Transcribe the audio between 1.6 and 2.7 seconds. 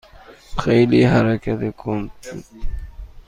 کند بود.